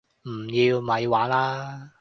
[0.23, 0.81] 唔要！
[0.81, 1.87] 咪玩啦